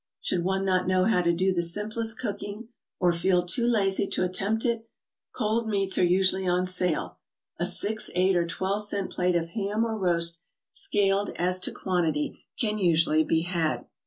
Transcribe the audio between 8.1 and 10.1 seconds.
eight, or twelve cent plate of ham or